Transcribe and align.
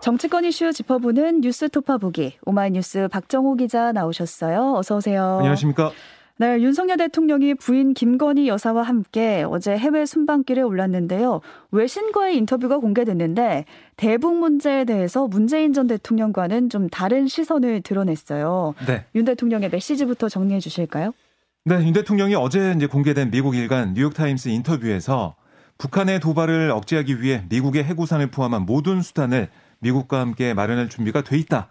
정치권 0.00 0.46
이슈 0.46 0.72
짚어보는 0.72 1.42
뉴스 1.42 1.68
토파보기 1.68 2.38
오마이뉴스 2.46 3.08
박정호 3.08 3.56
기자 3.56 3.92
나오셨어요. 3.92 4.74
어서 4.76 4.96
오세요. 4.96 5.36
안녕하십니까? 5.40 5.92
네, 6.38 6.58
윤석열 6.58 6.96
대통령이 6.96 7.52
부인 7.54 7.92
김건희 7.92 8.48
여사와 8.48 8.82
함께 8.82 9.44
어제 9.46 9.76
해외 9.76 10.06
순방길에 10.06 10.62
올랐는데요. 10.62 11.42
외신과의 11.70 12.38
인터뷰가 12.38 12.78
공개됐는데 12.78 13.66
대북 13.98 14.38
문제에 14.38 14.86
대해서 14.86 15.28
문재인 15.28 15.74
전 15.74 15.86
대통령과는 15.86 16.70
좀 16.70 16.88
다른 16.88 17.28
시선을 17.28 17.82
드러냈어요. 17.82 18.74
네. 18.86 19.04
윤 19.14 19.26
대통령의 19.26 19.68
메시지부터 19.68 20.30
정리해 20.30 20.60
주실까요? 20.60 21.12
네, 21.66 21.74
윤 21.84 21.92
대통령이 21.92 22.34
어제 22.36 22.72
이제 22.74 22.86
공개된 22.86 23.30
미국 23.30 23.54
일간 23.54 23.92
뉴욕타임스 23.92 24.48
인터뷰에서 24.48 25.36
북한의 25.76 26.20
도발을 26.20 26.70
억제하기 26.70 27.20
위해 27.20 27.44
미국의 27.50 27.84
해구산을 27.84 28.30
포함한 28.30 28.64
모든 28.64 29.02
수단을 29.02 29.50
미국과 29.80 30.20
함께 30.20 30.54
마련할 30.54 30.88
준비가 30.88 31.22
돼 31.22 31.36
있다. 31.36 31.68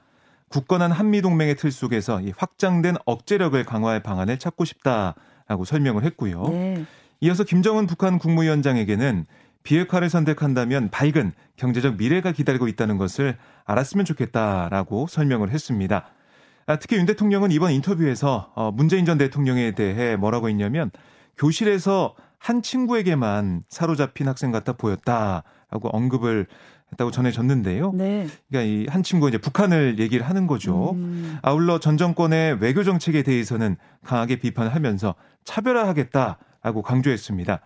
굳건한 0.50 0.92
한미 0.92 1.22
동맹의 1.22 1.56
틀 1.56 1.72
속에서 1.72 2.22
이 2.22 2.34
확장된 2.36 2.96
억제력을 3.06 3.64
강화할 3.64 4.02
방안을 4.02 4.40
찾고 4.40 4.66
싶다라고 4.66 5.66
설명을 5.66 6.04
했고요. 6.04 6.48
네. 6.50 6.86
이어서 7.22 7.44
김정은 7.44 7.86
북한 7.86 8.18
국무위원장에게는 8.18 9.26
비핵화를 9.64 10.10
선택한다면 10.10 10.90
밝은 10.90 11.34
경제적 11.58 11.98
미래가 11.98 12.32
기다리고 12.32 12.68
있다는 12.68 12.98
것을 12.98 13.38
알았으면 13.66 14.06
좋겠다라고 14.06 15.08
설명을 15.08 15.52
했습니다. 15.52 16.10
아, 16.66 16.76
특히 16.78 16.98
윤 16.98 17.06
대통령은 17.06 17.52
이번 17.52 17.72
인터뷰에서 17.72 18.52
어, 18.56 18.72
문재인 18.72 19.06
전 19.06 19.18
대통령에 19.18 19.72
대해 19.72 20.16
뭐라고 20.16 20.50
했냐면 20.50 20.92
교실에서 21.38 22.16
한 22.38 22.62
친구에게만 22.62 23.64
사로잡힌 23.70 24.28
학생 24.28 24.52
같아 24.52 24.74
보였다라고 24.74 25.90
언급을 25.92 26.48
했다고 26.92 27.12
전해졌는데요. 27.12 27.92
네. 27.94 28.28
그러니까 28.50 28.70
이 28.72 28.86
한 28.90 29.04
친구가 29.04 29.30
이제 29.30 29.38
북한을 29.38 30.00
얘기를 30.00 30.28
하는 30.28 30.48
거죠. 30.48 30.92
음. 30.94 31.38
아울러 31.42 31.80
전 31.80 31.98
정권의 31.98 32.58
외교 32.62 32.84
정책에 32.84 33.24
대해서는 33.24 33.78
강하게 34.04 34.38
비판을 34.38 34.74
하면서 34.74 35.16
차별화하겠다라고 35.46 36.82
강조했습니다. 36.82 37.60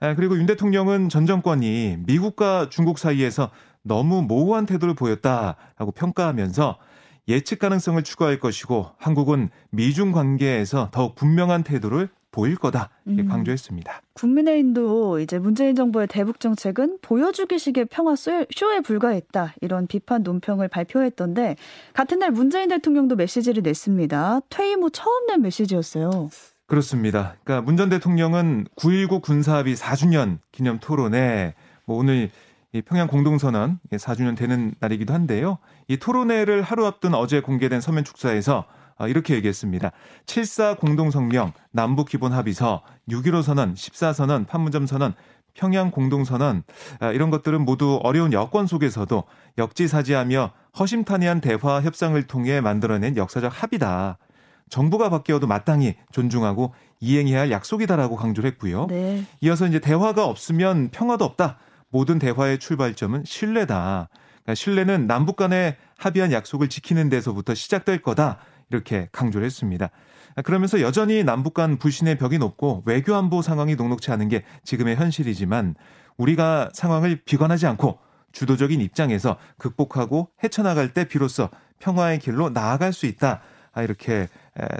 아, 0.00 0.14
그리고 0.14 0.36
윤 0.36 0.46
대통령은 0.46 1.08
전 1.08 1.26
정권이 1.26 1.98
미국과 2.06 2.68
중국 2.70 2.98
사이에서 2.98 3.50
너무 3.82 4.22
모호한 4.22 4.66
태도를 4.66 4.94
보였다라고 4.94 5.92
평가하면서 5.94 6.78
예측 7.28 7.58
가능성을 7.58 8.02
추구할 8.02 8.38
것이고 8.38 8.90
한국은 8.98 9.50
미중 9.70 10.12
관계에서 10.12 10.88
더욱 10.92 11.14
분명한 11.14 11.62
태도를 11.62 12.08
보일 12.34 12.56
거다 12.56 12.90
음. 13.06 13.28
강조했습니다. 13.28 14.02
국민의힘도 14.14 15.20
이제 15.20 15.38
문재인 15.38 15.76
정부의 15.76 16.08
대북 16.08 16.40
정책은 16.40 16.98
보여주기식의 17.00 17.84
평화 17.86 18.16
쇼에 18.16 18.80
불과했다 18.84 19.54
이런 19.60 19.86
비판 19.86 20.24
논평을 20.24 20.66
발표했던데 20.66 21.54
같은 21.92 22.18
날 22.18 22.32
문재인 22.32 22.70
대통령도 22.70 23.14
메시지를 23.14 23.62
냈습니다. 23.62 24.40
퇴임 24.50 24.82
후 24.82 24.90
처음 24.90 25.26
낸 25.28 25.42
메시지였어요. 25.42 26.28
그렇습니다. 26.66 27.36
그러니까 27.44 27.64
문 27.64 27.76
전 27.76 27.88
대통령은 27.88 28.66
9.19 28.76 29.22
군사합의 29.22 29.76
4주년 29.76 30.38
기념 30.50 30.78
토론에 30.80 31.54
뭐 31.84 31.98
오늘 31.98 32.30
이 32.72 32.82
평양 32.82 33.06
공동선언 33.06 33.78
4주년 33.92 34.36
되는 34.36 34.74
날이기도 34.80 35.14
한데요. 35.14 35.58
이 35.86 35.98
토론회를 35.98 36.62
하루 36.62 36.84
앞둔 36.86 37.14
어제 37.14 37.40
공개된 37.40 37.80
서면 37.80 38.02
축사에서 38.02 38.58
어, 38.58 38.64
이렇게 39.00 39.34
얘기했습니다. 39.34 39.92
7사 40.26 40.78
공동성명, 40.78 41.52
남북 41.70 42.08
기본 42.08 42.32
합의서, 42.32 42.82
6.15 43.08 43.42
선언, 43.42 43.74
14선언, 43.74 44.46
판문점 44.46 44.86
선언, 44.86 45.14
평양 45.54 45.90
공동선언 45.90 46.64
아, 47.00 47.12
이런 47.12 47.30
것들은 47.30 47.64
모두 47.64 48.00
어려운 48.02 48.32
여건 48.32 48.66
속에서도 48.66 49.24
역지사지하며 49.56 50.50
허심탄회한 50.78 51.40
대화 51.40 51.80
협상을 51.80 52.20
통해 52.26 52.60
만들어낸 52.60 53.16
역사적 53.16 53.52
합의다. 53.62 54.18
정부가 54.68 55.10
바뀌어도 55.10 55.46
마땅히 55.46 55.94
존중하고 56.10 56.74
이행해야 56.98 57.40
할 57.40 57.50
약속이다라고 57.50 58.16
강조를 58.16 58.50
했고요. 58.52 58.86
네. 58.88 59.24
이어서 59.40 59.66
이제 59.66 59.78
대화가 59.78 60.26
없으면 60.26 60.90
평화도 60.90 61.24
없다. 61.24 61.58
모든 61.90 62.18
대화의 62.18 62.58
출발점은 62.58 63.22
신뢰다. 63.24 64.08
그러니까 64.42 64.54
신뢰는 64.54 65.06
남북 65.06 65.36
간의 65.36 65.76
합의한 65.96 66.32
약속을 66.32 66.68
지키는 66.68 67.08
데서부터 67.08 67.54
시작될 67.54 68.02
거다. 68.02 68.38
이렇게 68.70 69.08
강조를 69.12 69.44
했습니다. 69.44 69.90
그러면서 70.44 70.80
여전히 70.80 71.22
남북 71.22 71.54
간 71.54 71.78
불신의 71.78 72.18
벽이 72.18 72.38
높고 72.38 72.82
외교 72.86 73.14
안보 73.14 73.40
상황이 73.42 73.76
녹록치 73.76 74.10
않은 74.10 74.28
게 74.28 74.44
지금의 74.64 74.96
현실이지만 74.96 75.76
우리가 76.16 76.70
상황을 76.72 77.22
비관하지 77.24 77.66
않고 77.66 77.98
주도적인 78.32 78.80
입장에서 78.80 79.36
극복하고 79.58 80.28
헤쳐나갈 80.42 80.92
때 80.92 81.04
비로소 81.06 81.48
평화의 81.78 82.18
길로 82.18 82.50
나아갈 82.50 82.92
수 82.92 83.06
있다. 83.06 83.40
아, 83.72 83.82
이렇게 83.82 84.28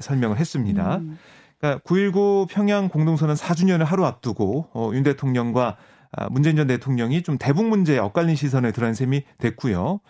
설명을 0.00 0.38
했습니다. 0.38 0.96
음. 0.96 1.18
그러니까 1.58 1.82
9.19 1.84 2.48
평양 2.48 2.88
공동선언 2.88 3.36
4주년을 3.36 3.84
하루 3.84 4.04
앞두고 4.04 4.68
어, 4.72 4.90
윤 4.92 5.02
대통령과 5.02 5.76
아, 6.16 6.28
문재인 6.28 6.56
전 6.56 6.66
대통령이 6.66 7.22
좀 7.22 7.38
대북 7.38 7.66
문제에 7.66 7.98
엇갈린 7.98 8.36
시선을 8.36 8.72
드러낸 8.72 8.94
셈이 8.94 9.24
됐고요. 9.38 10.00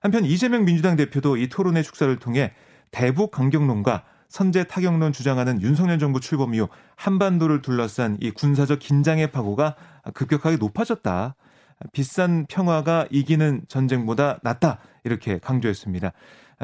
한편 0.00 0.24
이재명 0.24 0.64
민주당 0.64 0.96
대표도 0.96 1.36
이 1.36 1.48
토론회 1.48 1.82
축사를 1.82 2.14
통해 2.18 2.52
대북 2.92 3.32
강경론과 3.32 4.04
선제 4.28 4.64
타격론 4.64 5.12
주장하는 5.12 5.60
윤석열 5.60 5.98
정부 5.98 6.20
출범 6.20 6.54
이후 6.54 6.68
한반도를 6.96 7.60
둘러싼 7.60 8.16
이 8.20 8.30
군사적 8.30 8.78
긴장의 8.78 9.32
파고가 9.32 9.74
급격하게 10.14 10.56
높아졌다. 10.56 11.34
비싼 11.92 12.46
평화가 12.46 13.08
이기는 13.10 13.62
전쟁보다 13.66 14.38
낫다. 14.42 14.78
이렇게 15.04 15.38
강조했습니다. 15.38 16.12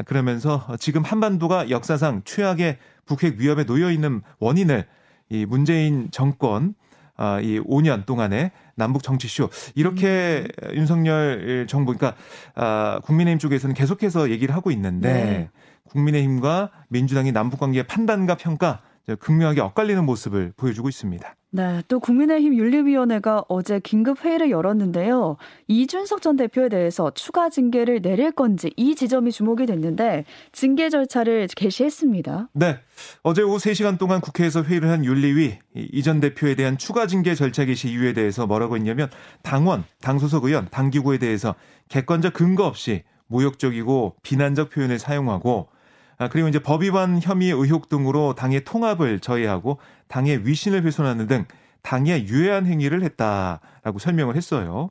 그러면서 0.05 0.67
지금 0.79 1.03
한반도가 1.03 1.71
역사상 1.71 2.23
최악의 2.25 2.79
북핵 3.05 3.39
위협에 3.39 3.65
놓여 3.65 3.91
있는 3.91 4.23
원인을 4.39 4.87
이 5.29 5.45
문재인 5.45 6.09
정권 6.11 6.75
아, 7.21 7.41
이 7.41 7.59
5년 7.59 8.07
동안의 8.07 8.53
남북 8.77 9.03
정치쇼 9.03 9.51
이렇게 9.75 10.47
음. 10.63 10.77
윤석열 10.77 11.67
정부 11.69 11.93
그러니까 11.93 12.19
아, 12.55 13.01
국민의힘 13.03 13.41
쪽에서는 13.41 13.75
계속해서 13.75 14.31
얘기를 14.31 14.55
하고 14.55 14.71
있는데 14.71 15.13
네. 15.13 15.51
국민의힘과 15.89 16.71
민주당이 16.89 17.33
남북 17.33 17.61
관계의 17.61 17.87
판단과 17.87 18.37
평가 18.37 18.81
극명하게 19.21 19.63
엇갈리는 19.63 20.05
모습을 20.05 20.53
보여주고 20.57 20.89
있습니다. 20.91 21.35
네, 21.51 21.83
또 21.89 21.99
국민의힘 21.99 22.55
윤리위원회가 22.59 23.45
어제 23.49 23.81
긴급 23.81 24.23
회의를 24.23 24.51
열었는데요. 24.51 25.39
이준석 25.67 26.21
전 26.21 26.37
대표에 26.37 26.69
대해서 26.69 27.11
추가 27.15 27.49
징계를 27.49 28.03
내릴 28.03 28.33
건지 28.33 28.71
이 28.77 28.95
지점이 28.95 29.33
주목이 29.33 29.65
됐는데 29.65 30.27
징계 30.53 30.91
절차를 30.91 31.49
개시했습니다. 31.57 32.51
네, 32.53 32.81
어제 33.23 33.41
오후 33.41 33.57
3시간 33.57 33.99
동안 33.99 34.21
국회에서 34.21 34.63
회의를 34.63 34.91
한 34.91 35.07
윤리위 35.07 35.59
이 35.75 36.03
전 36.03 36.21
대표에 36.21 36.55
대한 36.55 36.77
추가 36.77 37.07
징계 37.07 37.35
절차 37.35 37.65
개시 37.65 37.89
이유에 37.89 38.13
대해서 38.13 38.47
뭐라고 38.47 38.77
했냐면 38.77 39.09
당원, 39.43 39.85
당소속 40.03 40.45
의원, 40.45 40.69
당기구에 40.71 41.17
대해서 41.17 41.55
객관적 41.89 42.35
근거 42.35 42.67
없이 42.67 43.05
모욕적이고 43.29 44.17
비난적 44.23 44.69
표현을 44.69 44.99
사용하고 44.99 45.69
아, 45.71 45.78
그리고 46.27 46.49
이제 46.49 46.59
법 46.59 46.83
위반 46.83 47.21
혐의 47.23 47.51
의혹 47.51 47.89
등으로 47.89 48.35
당의 48.35 48.65
통합을 48.65 49.21
저해하고 49.21 49.79
당의 50.09 50.47
위신을 50.47 50.85
훼손하는 50.85 51.29
등 51.29 51.45
당에 51.83 52.25
유해한 52.25 52.67
행위를 52.67 53.03
했다라고 53.03 53.99
설명을 54.01 54.37
했어요. 54.37 54.91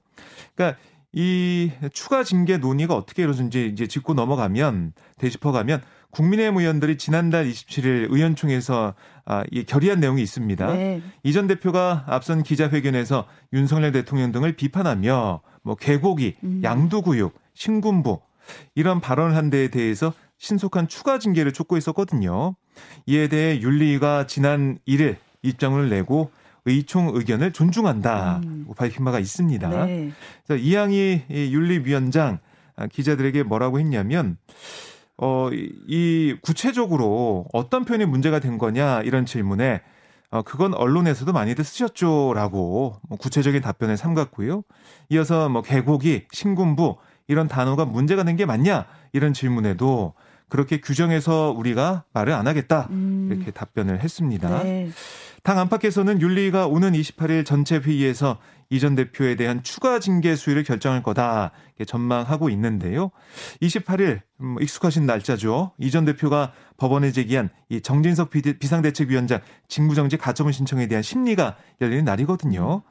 그러니까 0.55 0.79
이 1.11 1.71
추가 1.93 2.23
징계 2.23 2.57
논의가 2.57 2.95
어떻게 2.95 3.23
이루어진지 3.23 3.67
이제 3.67 3.87
짚고 3.87 4.13
넘어가면 4.13 4.93
되짚어가면 5.17 5.81
국민의힘 6.11 6.57
의원들이 6.57 6.97
지난달 6.97 7.45
27일 7.49 8.11
의원총회에서 8.11 8.93
아, 9.25 9.43
이 9.51 9.63
결의한 9.65 9.99
내용이 9.99 10.21
있습니다. 10.21 10.73
네. 10.73 11.01
이전 11.23 11.47
대표가 11.47 12.05
앞선 12.07 12.43
기자회견에서 12.43 13.27
윤석열 13.53 13.91
대통령 13.91 14.31
등을 14.31 14.53
비판하며 14.55 15.41
뭐 15.63 15.75
개고기, 15.75 16.35
음. 16.43 16.61
양두구육, 16.63 17.37
신군부 17.53 18.19
이런 18.75 19.01
발언을 19.01 19.35
한 19.35 19.49
데에 19.49 19.67
대해서 19.67 20.13
신속한 20.37 20.87
추가 20.87 21.19
징계를 21.19 21.51
촉구했었거든요. 21.51 22.55
이에 23.05 23.27
대해 23.27 23.59
윤리가 23.59 24.27
지난 24.27 24.77
1일 24.87 25.17
입장을 25.41 25.89
내고 25.89 26.31
의총 26.65 27.11
의견을 27.13 27.53
존중한다고 27.53 28.47
음. 28.47 28.65
밝힌 28.75 29.05
바가 29.05 29.19
있습니다. 29.19 29.85
네. 29.85 30.11
그래서 30.45 30.61
이양희 30.61 31.25
윤리위원장 31.29 32.39
아, 32.75 32.87
기자들에게 32.87 33.43
뭐라고 33.43 33.79
했냐면 33.79 34.37
어, 35.17 35.49
이 35.51 36.35
구체적으로 36.41 37.45
어떤 37.53 37.85
표현이 37.85 38.05
문제가 38.05 38.39
된 38.39 38.57
거냐 38.57 39.01
이런 39.01 39.25
질문에 39.25 39.81
어, 40.29 40.41
그건 40.41 40.73
언론에서도 40.73 41.31
많이들 41.31 41.63
쓰셨죠라고 41.63 42.99
뭐 43.07 43.17
구체적인 43.17 43.61
답변을 43.61 43.97
삼갔고요. 43.97 44.63
이어서 45.09 45.47
뭐 45.47 45.61
개고기, 45.61 46.25
신군부 46.31 46.97
이런 47.27 47.47
단어가 47.47 47.85
문제가 47.85 48.23
된 48.23 48.37
게 48.37 48.45
맞냐 48.45 48.85
이런 49.13 49.33
질문에도 49.33 50.13
그렇게 50.49 50.79
규정해서 50.79 51.53
우리가 51.57 52.03
말을 52.13 52.33
안 52.33 52.47
하겠다 52.47 52.87
음. 52.91 53.29
이렇게 53.31 53.51
답변을 53.51 54.01
했습니다. 54.01 54.63
네. 54.63 54.89
당 55.47 55.59
안팎에서는 55.59 56.19
윤리가 56.19 56.67
오는 56.67 56.91
28일 56.91 57.45
전체 57.45 57.77
회의에서 57.77 58.37
이 58.69 58.79
전 58.81 58.95
대표에 58.95 59.35
대한 59.35 59.63
추가 59.63 59.97
징계 59.97 60.35
수위를 60.35 60.63
결정할 60.65 61.01
거다 61.01 61.51
전망하고 61.87 62.49
있는데요. 62.49 63.11
28일 63.61 64.19
음, 64.41 64.57
익숙하신 64.59 65.05
날짜죠. 65.05 65.71
이 65.79 65.89
전 65.89 66.03
대표가 66.03 66.51
법원에 66.75 67.13
제기한 67.13 67.49
이 67.69 67.79
정진석 67.79 68.29
비상대책위원장 68.59 69.39
직무정지 69.69 70.17
가처분 70.17 70.51
신청에 70.51 70.87
대한 70.87 71.01
심리가 71.01 71.55
열리는 71.79 72.03
날이거든요. 72.03 72.83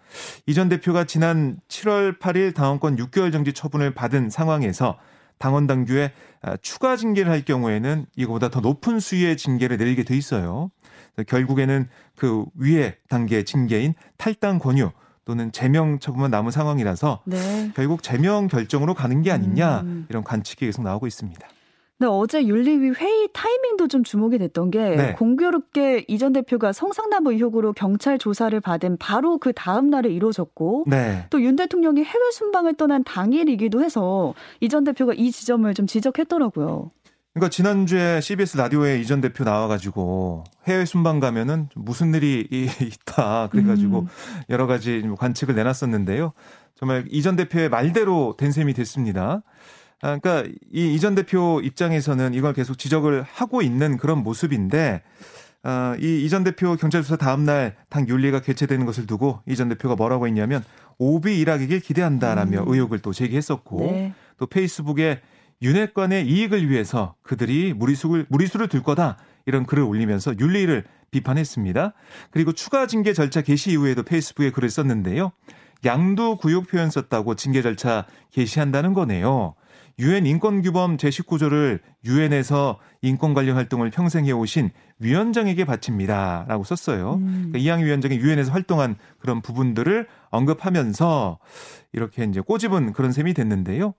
이 0.47 0.55
전 0.55 0.71
대표가 0.71 1.05
지난 1.05 1.59
7월 1.69 2.19
8일 2.19 2.55
당원권 2.55 2.97
6개월 2.97 3.33
정지 3.33 3.53
처분을 3.53 3.93
받은 3.93 4.31
상황에서 4.31 4.97
당원 5.39 5.67
당규에 5.67 6.11
아, 6.41 6.57
추가 6.63 6.97
징계를 6.97 7.31
할 7.31 7.45
경우에는 7.45 8.07
이거보다 8.17 8.49
더 8.49 8.61
높은 8.61 8.99
수위의 8.99 9.37
징계를 9.37 9.77
내리게 9.77 10.05
돼 10.05 10.17
있어요. 10.17 10.71
결국에는 11.25 11.89
그 12.17 12.45
위에 12.55 12.97
단계 13.09 13.45
징계인 13.45 13.95
탈당 14.17 14.59
권유 14.59 14.91
또는 15.25 15.51
제명 15.53 15.99
처분만 15.99 16.31
남은 16.31 16.51
상황이라서 16.51 17.23
네. 17.25 17.71
결국 17.75 18.03
제명 18.03 18.47
결정으로 18.47 18.95
가는 18.95 19.23
게 19.23 19.33
아니냐 19.33 19.81
음. 19.81 20.07
이런 20.09 20.23
관측이 20.23 20.67
계속 20.67 20.83
나오고 20.83 21.07
있습니다. 21.07 21.49
네, 21.99 22.07
어제 22.07 22.47
윤리위 22.47 22.91
회의 22.91 23.29
타이밍도 23.33 23.89
좀 23.89 24.05
주목이 24.05 24.37
됐던 24.37 24.71
게 24.71 24.97
네. 24.97 25.13
공교롭게 25.15 26.05
이전 26.09 26.35
대표가 26.35 26.73
성상납 26.73 27.27
의혹으로 27.27 27.73
경찰 27.73 28.19
조사를 28.19 28.59
받은 28.61 28.99
바로 28.99 29.39
그 29.39 29.55
다음 29.55 29.89
날에 29.89 30.11
이루어졌고 30.11 30.85
네. 30.89 31.27
또윤 31.31 31.57
대통령이 31.57 32.05
해외 32.05 32.31
순방을 32.33 32.75
떠난 32.75 33.03
당일이기도 33.03 33.83
해서 33.83 34.35
이전 34.61 34.85
대표가 34.85 35.15
이 35.15 35.31
지점을 35.31 35.73
좀 35.73 35.87
지적했더라고요. 35.87 36.91
그러니까 37.37 37.51
지난주에 37.51 38.23
CBS 38.23 38.57
라디오에 38.57 38.99
이전 38.99 39.21
대표 39.21 39.45
나와가지고 39.45 40.45
해외 40.67 40.87
순방 40.87 41.21
가면은 41.21 41.69
무슨 41.75 42.15
일이 42.15 42.49
있다 42.81 43.49
그래가지고 43.49 44.01
음. 44.01 44.07
여러 44.49 44.67
가지 44.67 45.07
관측을 45.19 45.55
내놨었는데요. 45.55 46.33
정말 46.77 47.05
이전 47.11 47.37
대표의 47.37 47.69
말대로 47.69 48.37
된 48.39 48.53
셈이 48.53 48.73
됐습니다. 48.73 49.43
아, 50.01 50.17
그러니까 50.19 50.51
이 50.73 50.95
이전 50.95 51.15
대표 51.15 51.61
입장에서는 51.63 52.33
이걸 52.33 52.55
계속 52.55 52.79
지적을 52.79 53.23
하고 53.31 53.61
있는 53.61 53.99
그런 53.99 54.23
모습인데 54.23 55.03
아, 55.63 55.95
이 56.01 56.25
이전 56.25 56.43
대표 56.43 56.75
경찰 56.77 57.03
조사 57.03 57.17
다음 57.17 57.45
날 57.45 57.77
당 57.91 58.09
윤리가 58.09 58.41
개최되는 58.41 58.87
것을 58.87 59.07
두고 59.07 59.41
이전 59.47 59.69
대표가 59.69 59.95
뭐라고 59.95 60.27
했냐면 60.27 60.65
오비 60.97 61.39
일하기를 61.41 61.81
기대한다라며 61.81 62.63
음. 62.63 62.73
의혹을 62.73 63.01
또 63.01 63.13
제기했었고 63.13 63.81
네. 63.81 64.15
또 64.39 64.47
페이스북에 64.47 65.21
윤핵관의 65.63 66.27
이익을 66.27 66.69
위해서 66.69 67.15
그들이 67.23 67.73
무리수를 67.73 68.27
무리수를 68.29 68.69
들 68.69 68.83
거다 68.83 69.17
이런 69.47 69.65
글을 69.65 69.83
올리면서 69.83 70.39
윤리를 70.39 70.85
비판했습니다. 71.11 71.93
그리고 72.31 72.53
추가 72.53 72.87
징계 72.87 73.13
절차 73.13 73.43
개시 73.43 73.73
이후에도 73.73 74.03
페이스북에 74.03 74.51
글을 74.51 74.69
썼는데요. 74.71 75.33
양도 75.85 76.37
구육 76.37 76.69
표현 76.69 76.91
썼다고 76.91 77.37
징계 77.37 77.63
절차 77.63 78.07
개시한다는 78.33 78.93
거네요. 78.93 79.55
유엔 79.99 80.27
인권규범 80.27 80.99
제19조를 80.99 81.81
유엔에서 82.05 82.79
인권 83.01 83.33
관련 83.33 83.57
활동을 83.57 83.91
평생 83.91 84.27
해오신 84.27 84.71
위원장에게 84.99 85.65
바칩니다라고 85.65 86.65
썼어요. 86.65 87.15
음. 87.15 87.27
그러니까 87.27 87.59
이양 87.59 87.83
위원장이 87.83 88.17
유엔에서 88.17 88.53
활동한 88.53 88.97
그런 89.19 89.41
부분들을 89.41 90.07
언급하면서 90.31 91.39
이렇게 91.93 92.25
이제 92.25 92.41
꼬집은 92.41 92.93
그런 92.93 93.13
셈이 93.13 93.33
됐는데요. 93.33 93.95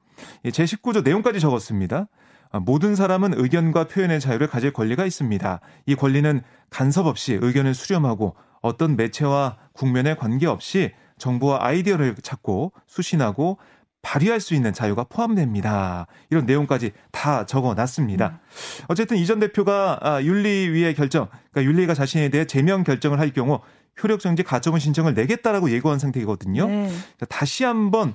제19조 0.46 1.04
내용까지 1.04 1.40
적었습니다. 1.40 2.08
아, 2.52 2.60
모든 2.60 2.96
사람은 2.96 3.34
의견과 3.36 3.86
표현의 3.88 4.20
자유를 4.20 4.48
가질 4.48 4.74
권리가 4.74 5.06
있습니다. 5.06 5.60
이 5.88 5.96
권리는 5.96 6.42
간섭 6.70 7.08
없이 7.08 7.40
의견을 7.42 7.74
수렴하고 7.74 8.36
어떤 8.62 8.96
매체와 8.96 9.58
국면에 9.74 10.16
관계없이 10.16 10.92
정보와 11.18 11.66
아이디어를 11.66 12.16
찾고 12.22 12.74
수신하고 12.86 13.58
발휘할 14.08 14.40
수 14.40 14.56
있는 14.56 14.72
자유가 14.72 15.04
포함됩니다. 15.04 16.08
이런 16.30 16.46
내용까지 16.46 16.92
다 17.12 17.46
적어 17.46 17.74
놨습니다. 17.74 18.40
음. 18.42 18.86
어쨌든 18.88 19.18
이 19.18 19.26
전 19.26 19.40
대표가 19.42 20.00
아, 20.02 20.24
윤리위의 20.24 20.96
결정, 20.96 21.28
그러니까 21.52 21.70
윤리가 21.70 21.94
자신에 21.94 22.30
대해 22.30 22.46
제명 22.46 22.86
결정을 22.86 23.20
할 23.20 23.34
경우 23.34 23.60
효력정지 24.02 24.44
가처분 24.44 24.80
신청을 24.80 25.14
내겠다라고 25.14 25.70
예고한 25.72 26.00
상태거든요. 26.00 26.68
네. 26.68 26.90
다시 27.28 27.66
한번 27.66 28.14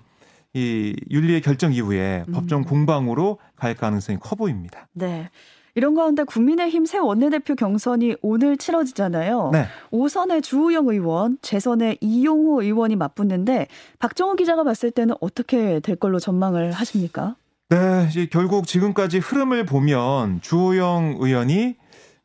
이 0.55 0.97
윤리의 1.11 1.43
결정 1.43 1.75
이후에 1.75 2.25
음. 2.29 2.33
법정 2.33 2.63
공방으로 2.63 3.39
갈 3.57 3.75
가능성이 3.75 4.19
커 4.19 4.35
보입니다. 4.35 4.89
네. 4.95 5.29
이런 5.75 5.95
가운데 5.95 6.23
국민의힘 6.25 6.85
새 6.85 6.99
원내대표 6.99 7.55
경선이 7.55 8.17
오늘 8.21 8.57
치러지잖아요. 8.59 9.51
네. 9.53 9.67
5선의 9.91 10.43
주호영 10.43 10.89
의원, 10.89 11.39
재선의 11.41 11.99
이용호 12.01 12.63
의원이 12.63 12.97
맞붙는데 12.97 13.69
박정호 13.99 14.35
기자가 14.35 14.65
봤을 14.65 14.91
때는 14.91 15.15
어떻게 15.21 15.81
될 15.81 15.97
걸로 15.97 16.19
전망을 16.19 16.73
하십니까? 16.73 17.37
네, 17.71 18.07
이제 18.11 18.27
결국 18.31 18.67
지금까지 18.67 19.19
흐름을 19.19 19.65
보면 19.65 20.43
주호영 20.43 21.17
의원이 21.21 21.77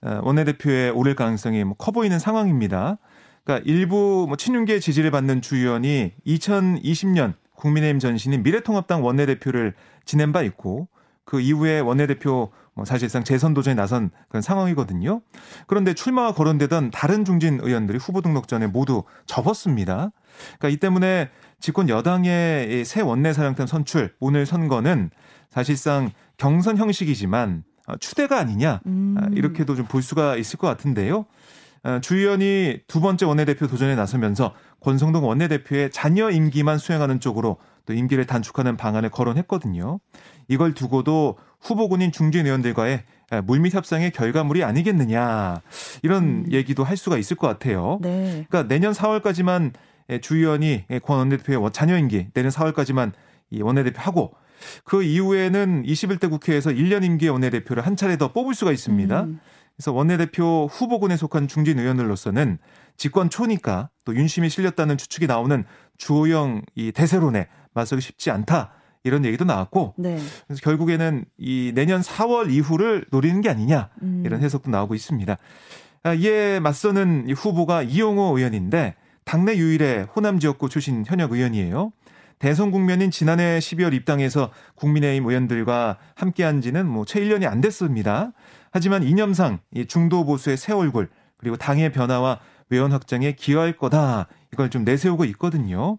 어, 0.01 0.19
원내대표에 0.23 0.89
오를 0.89 1.15
가능성이 1.15 1.63
뭐커 1.63 1.91
보이는 1.91 2.19
상황입니다. 2.19 2.97
그러니까 3.43 3.63
일부 3.65 4.25
뭐 4.27 4.35
친윤계 4.35 4.79
지지를 4.79 5.09
받는 5.09 5.41
주 5.41 5.55
의원이 5.55 6.11
2020년 6.27 7.33
국민의힘 7.55 7.99
전신인 7.99 8.43
미래통합당 8.43 9.05
원내대표를 9.05 9.73
지낸 10.03 10.33
바 10.33 10.41
있고 10.43 10.89
그 11.23 11.39
이후에 11.39 11.79
원내대표 11.79 12.29
뭐 12.29 12.51
사실상 12.85 13.23
재선 13.23 13.53
도전에 13.53 13.75
나선 13.75 14.11
그런 14.29 14.41
상황이거든요. 14.41 15.21
그런데 15.65 15.93
출마가 15.93 16.33
거론되던 16.33 16.91
다른 16.91 17.25
중진 17.25 17.59
의원들이 17.61 17.97
후보 17.97 18.21
등록 18.21 18.47
전에 18.47 18.67
모두 18.67 19.03
접었습니다. 19.25 20.11
그러니까 20.59 20.69
이 20.69 20.77
때문에 20.77 21.29
집권 21.59 21.89
여당의 21.89 22.85
새 22.85 23.01
원내 23.01 23.33
사령탑 23.33 23.67
선출 23.67 24.13
오늘 24.19 24.45
선거는 24.45 25.09
사실상 25.49 26.11
경선 26.37 26.77
형식이지만 26.77 27.63
추대가 27.99 28.37
아니냐 28.37 28.81
음. 28.85 29.17
이렇게도 29.33 29.75
좀 29.75 29.87
볼 29.87 30.01
수가 30.01 30.35
있을 30.35 30.59
것 30.59 30.67
같은데요. 30.67 31.25
어, 31.83 31.99
주 32.01 32.17
의원이 32.17 32.81
두 32.87 32.99
번째 32.99 33.25
원내대표 33.25 33.67
도전에 33.67 33.95
나서면서 33.95 34.53
권성동 34.81 35.25
원내대표의 35.25 35.91
자녀 35.91 36.29
임기만 36.29 36.77
수행하는 36.77 37.19
쪽으로 37.19 37.57
또 37.87 37.93
임기를 37.93 38.25
단축하는 38.25 38.77
방안을 38.77 39.09
거론했거든요. 39.09 39.99
이걸 40.49 40.73
두고도 40.73 41.37
후보군인 41.61 42.11
중진 42.11 42.45
의원들과의 42.45 43.03
물밑 43.45 43.73
협상의 43.73 44.11
결과물이 44.11 44.63
아니겠느냐 44.63 45.61
이런 46.03 46.23
음. 46.23 46.45
얘기도 46.51 46.83
할 46.83 46.97
수가 46.97 47.17
있을 47.17 47.37
것 47.37 47.47
같아요. 47.47 47.97
네. 48.01 48.45
그러니까 48.47 48.63
내년 48.67 48.91
4월까지만 48.91 49.71
주 50.21 50.35
의원이 50.35 50.85
권 51.01 51.17
원내대표의 51.17 51.69
자녀 51.71 51.97
임기 51.97 52.27
내년 52.33 52.51
4월까지만 52.51 53.13
이 53.49 53.61
원내대표 53.61 54.01
하고 54.01 54.33
그 54.83 55.01
이후에는 55.03 55.83
21대 55.83 56.29
국회에서 56.29 56.71
1년 56.71 57.05
임기의 57.05 57.31
원내대표를 57.31 57.85
한 57.85 57.95
차례 57.95 58.17
더 58.17 58.33
뽑을 58.33 58.53
수가 58.53 58.73
있습니다. 58.73 59.23
음. 59.23 59.39
그래서 59.77 59.93
원내대표 59.93 60.67
후보군에 60.71 61.15
속한 61.15 61.47
중진 61.47 61.79
의원들로서는 61.79 62.57
집권 62.97 63.29
초니까 63.29 63.89
또 64.05 64.15
윤심이 64.15 64.49
실렸다는 64.49 64.97
추측이 64.97 65.27
나오는 65.27 65.63
주호영 65.97 66.63
이 66.75 66.91
대세론에 66.91 67.47
맞서기 67.77 68.01
쉽지 68.01 68.31
않다. 68.31 68.71
이런 69.03 69.23
얘기도 69.23 69.45
나왔고 69.45 69.93
네. 69.97 70.19
그래서 70.47 70.61
결국에는 70.61 71.23
이 71.37 71.71
내년 71.73 72.01
4월 72.01 72.51
이후를 72.51 73.05
노리는 73.11 73.39
게 73.39 73.49
아니냐 73.49 73.89
음. 74.01 74.23
이런 74.25 74.41
해석도 74.41 74.69
나오고 74.69 74.95
있습니다. 74.95 75.37
아, 76.03 76.13
이에 76.13 76.59
맞서는 76.59 77.25
이 77.29 77.33
후보가 77.33 77.83
이용호 77.83 78.37
의원인데 78.37 78.95
당내 79.23 79.55
유일의 79.57 80.07
호남 80.15 80.39
지역구 80.39 80.67
출신 80.67 81.05
현역 81.05 81.31
의원이에요. 81.31 81.91
대선 82.39 82.69
국면인 82.71 83.09
지난해 83.09 83.59
12월 83.59 83.93
입당해서 83.93 84.51
국민의힘 84.75 85.25
의원들과 85.27 85.97
함께한 86.15 86.61
지는 86.61 86.85
뭐 86.87 87.05
채 87.05 87.21
1년이 87.21 87.47
안 87.47 87.61
됐습니다. 87.61 88.31
하지만 88.71 89.03
이념상 89.03 89.59
중도 89.87 90.25
보수의 90.25 90.57
새 90.57 90.73
얼굴 90.73 91.09
그리고 91.37 91.55
당의 91.55 91.91
변화와 91.91 92.39
외연 92.69 92.91
확장에 92.91 93.31
기여할 93.33 93.77
거다 93.77 94.27
이걸 94.53 94.69
좀 94.69 94.83
내세우고 94.83 95.23
있거든요. 95.25 95.97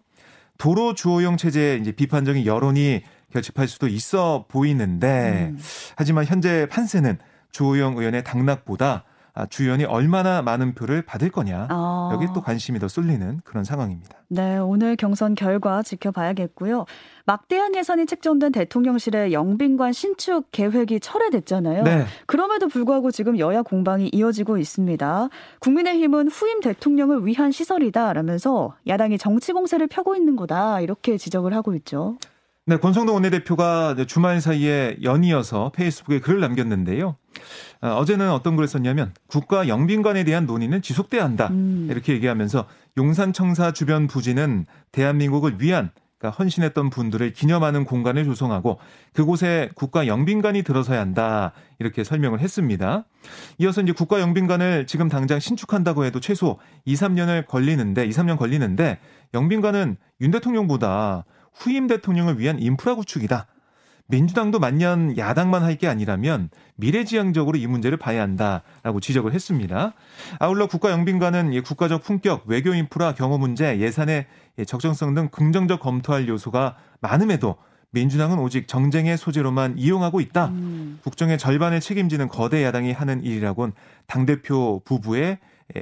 도로 0.58 0.94
주호영 0.94 1.36
체제에 1.36 1.76
이제 1.76 1.92
비판적인 1.92 2.44
여론이 2.44 3.02
결집할 3.32 3.68
수도 3.68 3.86
있어 3.88 4.46
보이는데 4.48 5.50
음. 5.52 5.58
하지만 5.96 6.24
현재 6.24 6.66
판세는 6.66 7.18
주호영 7.52 7.96
의원의 7.96 8.24
당락보다 8.24 9.04
아, 9.04 9.07
주연이 9.46 9.84
얼마나 9.84 10.42
많은 10.42 10.74
표를 10.74 11.02
받을 11.02 11.30
거냐 11.30 11.68
어. 11.70 12.10
여기 12.12 12.26
또 12.34 12.42
관심이 12.42 12.78
더 12.78 12.88
쏠리는 12.88 13.40
그런 13.44 13.64
상황입니다. 13.64 14.18
네, 14.28 14.58
오늘 14.58 14.96
경선 14.96 15.34
결과 15.34 15.82
지켜봐야겠고요. 15.82 16.84
막대한 17.24 17.74
예산이 17.74 18.06
책정된 18.06 18.52
대통령실의 18.52 19.32
영빈관 19.32 19.92
신축 19.92 20.50
계획이 20.52 21.00
철회됐잖아요. 21.00 21.82
네. 21.84 22.04
그럼에도 22.26 22.68
불구하고 22.68 23.10
지금 23.10 23.38
여야 23.38 23.62
공방이 23.62 24.10
이어지고 24.12 24.58
있습니다. 24.58 25.28
국민의힘은 25.60 26.28
후임 26.28 26.60
대통령을 26.60 27.26
위한 27.26 27.50
시설이다라면서 27.52 28.74
야당이 28.86 29.18
정치 29.18 29.52
공세를 29.52 29.86
펴고 29.86 30.14
있는 30.14 30.36
거다 30.36 30.80
이렇게 30.80 31.16
지적을 31.16 31.54
하고 31.54 31.74
있죠. 31.74 32.16
네, 32.68 32.76
권성동 32.76 33.14
원내대표가 33.14 33.96
주말 34.06 34.42
사이에 34.42 34.98
연이어서 35.02 35.72
페이스북에 35.74 36.20
글을 36.20 36.40
남겼는데요. 36.40 37.16
어, 37.80 38.04
제는 38.04 38.30
어떤 38.30 38.56
글을 38.56 38.68
썼냐면 38.68 39.14
국가 39.26 39.68
영빈관에 39.68 40.22
대한 40.24 40.44
논의는 40.44 40.82
지속돼야 40.82 41.24
한다. 41.24 41.48
음. 41.50 41.88
이렇게 41.90 42.12
얘기하면서 42.12 42.66
용산청사 42.98 43.72
주변 43.72 44.06
부지는 44.06 44.66
대한민국을 44.92 45.62
위한 45.62 45.92
그러니까 46.18 46.36
헌신했던 46.38 46.90
분들을 46.90 47.32
기념하는 47.32 47.86
공간을 47.86 48.24
조성하고 48.24 48.78
그곳에 49.14 49.70
국가 49.74 50.06
영빈관이 50.06 50.62
들어서야 50.62 51.00
한다. 51.00 51.52
이렇게 51.78 52.04
설명을 52.04 52.40
했습니다. 52.40 53.06
이어서 53.56 53.80
이제 53.80 53.92
국가 53.92 54.20
영빈관을 54.20 54.86
지금 54.86 55.08
당장 55.08 55.40
신축한다고 55.40 56.04
해도 56.04 56.20
최소 56.20 56.58
2, 56.84 56.96
3년을 56.96 57.46
걸리는데 57.46 58.04
2, 58.04 58.10
3년 58.10 58.36
걸리는데 58.36 58.98
영빈관은 59.32 59.96
윤 60.20 60.30
대통령보다 60.32 61.24
후임 61.58 61.86
대통령을 61.86 62.38
위한 62.38 62.58
인프라 62.58 62.94
구축이다. 62.94 63.46
민주당도 64.10 64.58
만년 64.58 65.18
야당만 65.18 65.62
할 65.62 65.76
게 65.76 65.86
아니라면 65.86 66.48
미래지향적으로 66.76 67.58
이 67.58 67.66
문제를 67.66 67.98
봐야 67.98 68.22
한다라고 68.22 69.00
지적을 69.00 69.34
했습니다. 69.34 69.92
아울러 70.38 70.66
국가영빈관은 70.66 71.62
국가적 71.62 72.02
품격, 72.02 72.44
외교 72.46 72.72
인프라, 72.72 73.12
경호 73.14 73.36
문제, 73.36 73.78
예산의 73.78 74.26
적정성 74.66 75.14
등 75.14 75.28
긍정적 75.28 75.80
검토할 75.80 76.26
요소가 76.26 76.76
많음에도 77.00 77.56
민주당은 77.90 78.38
오직 78.38 78.66
정쟁의 78.66 79.18
소재로만 79.18 79.76
이용하고 79.78 80.20
있다. 80.20 80.46
음. 80.46 81.00
국정의 81.04 81.38
절반을 81.38 81.80
책임지는 81.80 82.28
거대 82.28 82.64
야당이 82.64 82.92
하는 82.92 83.22
일이라곤 83.22 83.72
당대표 84.06 84.80
부부의 84.84 85.38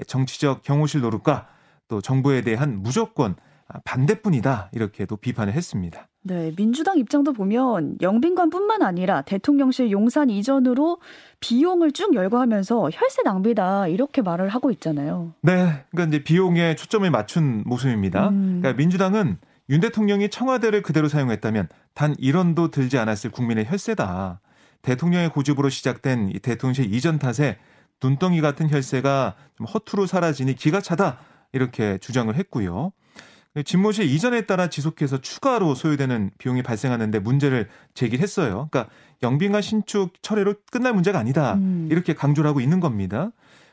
정치적 0.06 0.62
경호실 0.62 1.00
노릇과 1.00 1.46
또 1.88 2.00
정부에 2.00 2.42
대한 2.42 2.82
무조건 2.82 3.36
반대뿐이다. 3.84 4.70
이렇게도 4.72 5.16
비판을 5.16 5.52
했습니다. 5.52 6.08
네, 6.22 6.52
민주당 6.56 6.98
입장도 6.98 7.32
보면 7.32 7.98
영빈관뿐만 8.00 8.82
아니라 8.82 9.22
대통령실 9.22 9.90
용산 9.90 10.28
이전으로 10.28 10.98
비용을 11.40 11.92
쭉 11.92 12.14
열거하면서 12.14 12.90
혈세 12.92 13.22
낭비다 13.22 13.88
이렇게 13.88 14.22
말을 14.22 14.48
하고 14.48 14.70
있잖아요. 14.72 15.34
네, 15.42 15.84
그러니까 15.90 16.16
이제 16.16 16.24
비용에 16.24 16.74
초점을 16.74 17.08
맞춘 17.10 17.62
모습입니다. 17.64 18.28
음. 18.30 18.60
그러니까 18.60 18.76
민주당은 18.76 19.38
윤 19.68 19.80
대통령이 19.80 20.28
청와대를 20.30 20.82
그대로 20.82 21.08
사용했다면 21.08 21.68
단 21.94 22.14
1원도 22.16 22.70
들지 22.70 22.98
않았을 22.98 23.30
국민의 23.30 23.66
혈세다. 23.66 24.40
대통령의 24.82 25.30
고집으로 25.30 25.68
시작된 25.68 26.30
이 26.30 26.38
대통령실 26.38 26.92
이전 26.92 27.18
탓에 27.18 27.58
눈덩이 28.02 28.40
같은 28.40 28.70
혈세가 28.70 29.34
좀 29.56 29.66
허투루 29.66 30.06
사라지니 30.06 30.54
기가 30.54 30.80
차다 30.80 31.18
이렇게 31.52 31.98
주장을 31.98 32.32
했고요. 32.34 32.92
집무실 33.64 34.04
이전에 34.04 34.42
따라 34.42 34.68
지속해서 34.68 35.20
추가로 35.20 35.74
소요되는 35.74 36.32
비용이 36.38 36.62
발생하는데 36.62 37.18
문제를 37.20 37.68
제기했어요. 37.94 38.68
그러니까 38.70 38.88
영빈관 39.22 39.62
신축 39.62 40.12
철회로 40.22 40.54
끝날 40.70 40.92
문제가 40.92 41.18
아니다. 41.18 41.54
음. 41.54 41.88
이렇게 41.90 42.12
강조를 42.12 42.48
하고 42.48 42.60
있는 42.60 42.80
겁니다. 42.80 43.30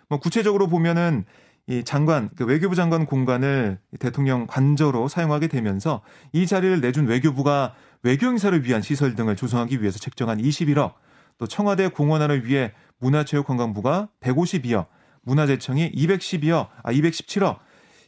뭐 0.08 0.20
구체적으로 0.20 0.68
보면은 0.68 1.26
이 1.68 1.84
장관, 1.84 2.30
그 2.36 2.46
외교부 2.46 2.76
장관 2.76 3.06
공간을 3.06 3.78
대통령 4.00 4.48
관저로 4.48 5.08
사용하게 5.08 5.48
되면서 5.48 6.02
이 6.34 6.46
자리를 6.46 6.82
내준 6.82 7.08
외교부가 7.08 7.74
외교 8.04 8.28
행사를 8.28 8.66
위한 8.66 8.82
시설 8.82 9.16
등을 9.16 9.38
조성하기 9.38 9.82
위해서 9.82 9.98
책정한 9.98 10.40
21억, 10.40 10.94
또 11.38 11.48
청와대 11.48 11.88
공원화를 11.88 12.46
위해 12.46 12.74
문화체육관광부가 13.00 14.10
152억, 14.20 14.88
문화재청이 15.22 15.94
212억, 15.94 16.68
아 16.84 16.92
217억, 16.92 17.60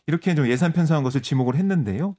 이렇게 0.07 0.35
좀 0.35 0.47
예산 0.47 0.71
편성한 0.71 1.03
것을 1.03 1.21
지목을 1.21 1.55
했는데요. 1.55 2.15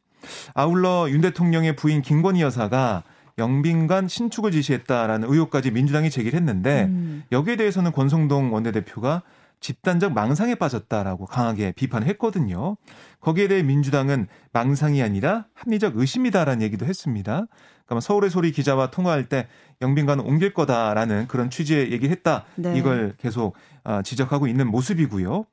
아울러 0.54 1.08
윤 1.10 1.20
대통령의 1.20 1.76
부인 1.76 2.02
김건희 2.02 2.42
여사가 2.42 3.04
영빈관 3.38 4.08
신축을 4.08 4.50
지시했다라는 4.50 5.30
의혹까지 5.30 5.70
민주당이 5.70 6.10
제기를 6.10 6.38
했는데 6.38 6.84
음. 6.84 7.22
여기에 7.32 7.56
대해서는 7.56 7.92
권성동 7.92 8.52
원내대표가 8.52 9.22
집단적 9.60 10.12
망상에 10.12 10.54
빠졌다라고 10.54 11.26
강하게 11.26 11.72
비판을 11.72 12.06
했거든요. 12.08 12.76
거기에 13.20 13.48
대해 13.48 13.62
민주당은 13.62 14.28
망상이 14.52 15.02
아니라 15.02 15.46
합리적 15.54 15.96
의심이다라는 15.96 16.62
얘기도 16.62 16.86
했습니다. 16.86 17.46
그러니까 17.86 18.00
서울의 18.00 18.30
소리 18.30 18.52
기자와 18.52 18.90
통화할 18.90 19.28
때 19.28 19.48
영빈관 19.80 20.20
옮길 20.20 20.52
거다라는 20.52 21.28
그런 21.28 21.50
취지의 21.50 21.92
얘기를 21.92 22.10
했다. 22.10 22.44
네. 22.56 22.76
이걸 22.76 23.14
계속 23.18 23.54
아, 23.84 24.02
지적하고 24.02 24.48
있는 24.48 24.68
모습이고요. 24.68 25.44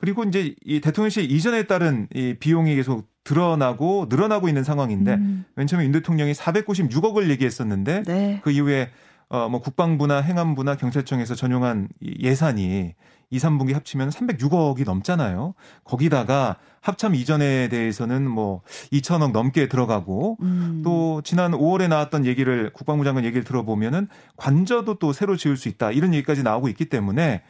그리고 0.00 0.24
이제 0.24 0.54
이 0.64 0.80
대통령실 0.80 1.30
이전에 1.30 1.64
따른 1.64 2.08
이 2.14 2.34
비용이 2.38 2.74
계속 2.74 3.06
드러나고 3.24 4.06
늘어나고 4.08 4.48
있는 4.48 4.64
상황인데 4.64 5.14
음. 5.14 5.44
맨 5.54 5.66
처음에 5.66 5.84
윤 5.84 5.92
대통령이 5.92 6.32
496억을 6.32 7.28
얘기했었는데 7.30 8.02
네. 8.04 8.40
그 8.42 8.50
이후에 8.50 8.90
어, 9.30 9.48
뭐 9.48 9.60
국방부나 9.60 10.20
행안부나 10.20 10.76
경찰청에서 10.76 11.34
전용한 11.34 11.88
예산이 12.02 12.94
2, 13.30 13.38
3분기 13.38 13.74
합치면 13.74 14.08
306억이 14.08 14.84
넘잖아요. 14.84 15.54
거기다가 15.84 16.56
합참 16.80 17.14
이전에 17.14 17.68
대해서는 17.68 18.26
뭐 18.26 18.62
2천억 18.92 19.32
넘게 19.32 19.68
들어가고 19.68 20.38
음. 20.40 20.80
또 20.82 21.20
지난 21.22 21.52
5월에 21.52 21.88
나왔던 21.88 22.24
얘기를 22.24 22.70
국방부 22.72 23.04
장관 23.04 23.24
얘기를 23.24 23.44
들어보면은 23.44 24.08
관저도 24.36 24.94
또 24.94 25.12
새로 25.12 25.36
지을 25.36 25.58
수 25.58 25.68
있다 25.68 25.90
이런 25.90 26.14
얘기까지 26.14 26.42
나오고 26.42 26.68
있기 26.68 26.86
때문에 26.86 27.42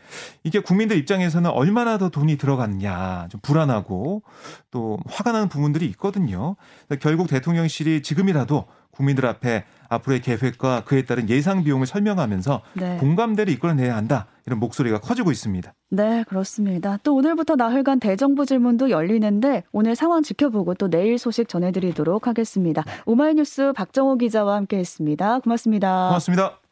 이게 0.42 0.58
국민들 0.58 0.96
입장에서는 0.96 1.48
얼마나 1.50 1.98
더 1.98 2.08
돈이 2.08 2.38
들어갔냐 2.38 3.28
좀 3.30 3.40
불안하고 3.42 4.22
또 4.72 4.98
화가 5.08 5.30
나는 5.30 5.48
부분들이 5.48 5.86
있거든요. 5.86 6.56
결국 7.00 7.28
대통령실이 7.28 8.02
지금이라도 8.02 8.66
국민들 8.90 9.26
앞에 9.26 9.64
앞으로의 9.88 10.20
계획과 10.20 10.84
그에 10.84 11.02
따른 11.02 11.28
예상 11.28 11.64
비용을 11.64 11.86
설명하면서 11.86 12.62
네. 12.74 12.96
공감대를 12.98 13.52
이끌어내야 13.54 13.96
한다. 13.96 14.26
이런 14.46 14.58
목소리가 14.60 15.00
커지고 15.00 15.30
있습니다. 15.30 15.72
네, 15.90 16.24
그렇습니다. 16.28 16.98
또 17.02 17.14
오늘부터 17.14 17.56
나흘간 17.56 18.00
대정부 18.00 18.46
질문도 18.46 18.90
열리는데 18.90 19.64
오늘 19.72 19.96
상황 19.96 20.22
지켜보고 20.22 20.74
또 20.74 20.88
내일 20.88 21.18
소식 21.18 21.48
전해드리도록 21.48 22.26
하겠습니다. 22.26 22.82
네. 22.82 22.92
오마이뉴스 23.06 23.72
박정호 23.74 24.18
기자와 24.18 24.56
함께했습니다. 24.56 25.40
고맙습니다. 25.40 26.08
고맙습니다. 26.08 26.67